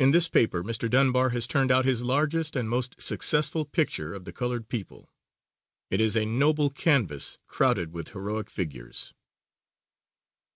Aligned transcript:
In 0.00 0.10
this 0.10 0.26
paper 0.26 0.64
Mr. 0.64 0.90
Dunbar 0.90 1.28
has 1.30 1.46
turned 1.46 1.70
out 1.70 1.84
his 1.84 2.02
largest 2.02 2.56
and 2.56 2.68
most 2.68 3.00
successful 3.00 3.64
picture 3.64 4.12
of 4.12 4.24
the 4.24 4.32
colored 4.32 4.68
people. 4.68 5.12
It 5.90 6.00
is 6.00 6.16
a 6.16 6.24
noble 6.26 6.70
canvas 6.70 7.38
crowded 7.46 7.92
with 7.92 8.08
heroic 8.08 8.50
figures. 8.50 9.14